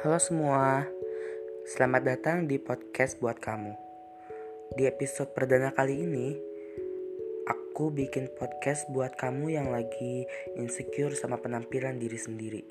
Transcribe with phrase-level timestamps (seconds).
[0.00, 0.88] Halo semua,
[1.68, 3.76] selamat datang di podcast buat kamu.
[4.72, 6.32] Di episode perdana kali ini,
[7.44, 10.24] aku bikin podcast buat kamu yang lagi
[10.56, 12.64] insecure sama penampilan diri sendiri.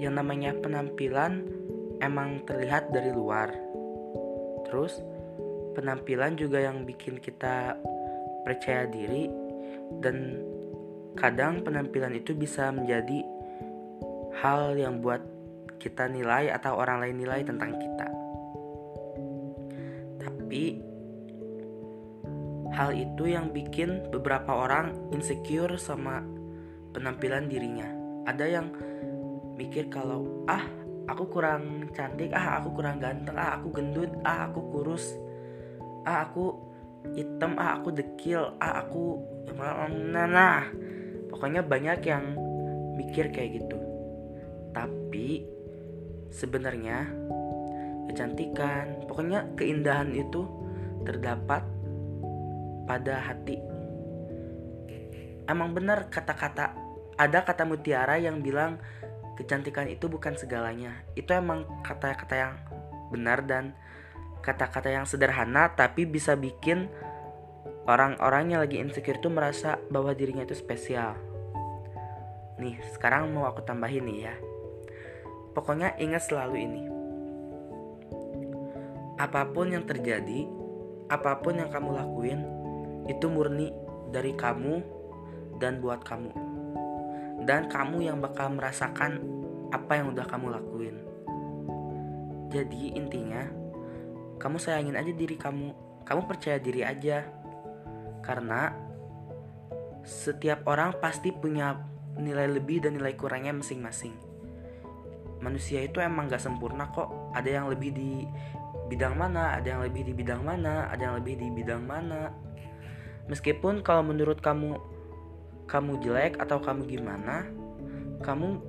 [0.00, 1.44] Yang namanya penampilan
[2.00, 3.52] emang terlihat dari luar.
[4.64, 4.96] Terus,
[5.76, 7.76] penampilan juga yang bikin kita
[8.48, 9.28] percaya diri
[10.00, 10.40] dan
[11.20, 13.33] kadang penampilan itu bisa menjadi
[14.44, 15.24] hal yang buat
[15.80, 18.08] kita nilai atau orang lain nilai tentang kita.
[20.20, 20.64] Tapi
[22.76, 26.20] hal itu yang bikin beberapa orang insecure sama
[26.92, 27.88] penampilan dirinya.
[28.28, 28.68] Ada yang
[29.56, 30.68] mikir kalau ah
[31.08, 35.16] aku kurang cantik, ah aku kurang ganteng, ah aku gendut, ah aku kurus,
[36.04, 36.52] ah aku
[37.16, 39.24] hitam, ah aku dekil, ah aku
[39.56, 40.68] nah, nah.
[41.32, 42.36] pokoknya banyak yang
[43.00, 43.83] mikir kayak gitu.
[44.74, 45.46] Tapi
[46.34, 47.06] sebenarnya
[48.10, 50.44] kecantikan, pokoknya keindahan itu
[51.06, 51.62] terdapat
[52.84, 53.56] pada hati.
[55.44, 56.74] Emang benar kata-kata
[57.14, 58.82] ada kata mutiara yang bilang
[59.38, 61.04] kecantikan itu bukan segalanya.
[61.14, 62.54] Itu emang kata-kata yang
[63.14, 63.76] benar dan
[64.44, 66.92] kata-kata yang sederhana tapi bisa bikin
[67.88, 71.16] orang-orang yang lagi insecure itu merasa bahwa dirinya itu spesial.
[72.60, 74.34] Nih, sekarang mau aku tambahin nih ya.
[75.54, 76.82] Pokoknya ingat selalu ini.
[79.14, 80.50] Apa pun yang terjadi,
[81.06, 82.40] apa pun yang kamu lakuin,
[83.06, 83.70] itu murni
[84.10, 84.82] dari kamu
[85.62, 86.34] dan buat kamu.
[87.46, 89.22] Dan kamu yang bakal merasakan
[89.70, 90.96] apa yang udah kamu lakuin.
[92.50, 93.46] Jadi intinya,
[94.42, 95.70] kamu sayangin aja diri kamu.
[96.02, 97.22] Kamu percaya diri aja.
[98.26, 98.74] Karena
[100.02, 101.78] setiap orang pasti punya
[102.18, 104.33] nilai lebih dan nilai kurangnya masing-masing
[105.44, 107.12] manusia itu emang gak sempurna kok.
[107.36, 108.24] Ada yang lebih di
[108.84, 112.32] bidang mana ada yang lebih di bidang mana ada yang lebih di bidang mana.
[113.28, 114.80] Meskipun kalau menurut kamu
[115.68, 117.48] kamu jelek atau kamu gimana
[118.24, 118.60] kamu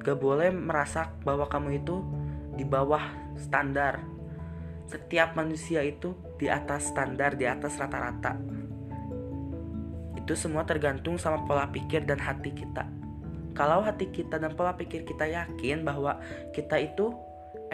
[0.00, 2.00] gak boleh merasa bahwa kamu itu
[2.56, 3.04] di bawah
[3.36, 4.00] standar.
[4.88, 8.40] Setiap manusia itu di atas standar di atas rata-rata.
[10.16, 12.97] Itu semua tergantung sama pola pikir dan hati kita
[13.58, 16.22] kalau hati kita dan pola pikir kita yakin bahwa
[16.54, 17.10] kita itu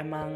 [0.00, 0.32] emang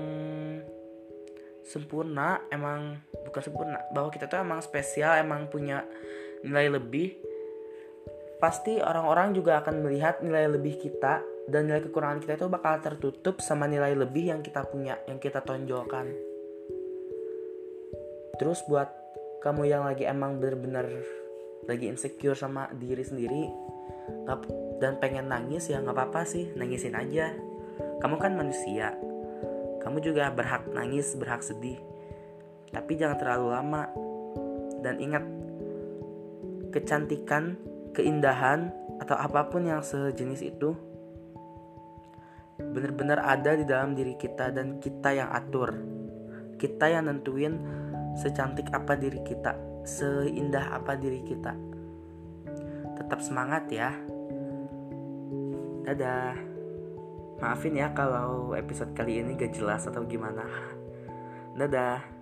[1.65, 5.89] sempurna, emang bukan sempurna, bahwa kita tuh emang spesial, emang punya
[6.45, 7.17] nilai lebih,
[8.41, 13.41] pasti orang-orang juga akan melihat nilai lebih kita dan nilai kekurangan kita itu bakal tertutup
[13.41, 16.13] sama nilai lebih yang kita punya, yang kita tonjolkan.
[18.37, 18.89] Terus buat
[19.41, 20.89] kamu yang lagi emang bener-bener
[21.69, 23.49] lagi insecure sama diri sendiri,
[24.79, 26.55] dan pengen nangis ya nggak apa-apa sih.
[26.55, 27.35] Nangisin aja.
[27.99, 28.95] Kamu kan manusia.
[29.83, 31.79] Kamu juga berhak nangis berhak sedih.
[32.71, 33.85] Tapi jangan terlalu lama.
[34.79, 35.25] Dan ingat
[36.71, 37.59] kecantikan
[37.91, 38.71] keindahan
[39.03, 40.75] atau apa pun yang sejenis itu
[42.59, 45.75] benar-benar ada di dalam diri kita dan kita yang atur.
[46.59, 47.55] Kita yang nentuin
[48.19, 49.55] secantik apa diri kita
[49.87, 51.68] seindah apa diri kita
[53.09, 53.97] tetap semangat ya
[55.89, 56.37] Dadah.
[57.41, 60.45] Maafin ya kalau episode kali ini gak jelas atau gimana.
[61.57, 62.18] Dadah.